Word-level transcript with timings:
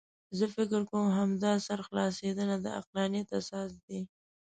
زه 0.37 0.45
فکر 0.55 0.81
کوم 0.89 1.05
همدا 1.17 1.51
سرخلاصېدنه 1.67 2.55
د 2.61 2.65
عقلانیت 2.79 3.29
اساس 3.39 3.69
دی. 3.85 3.99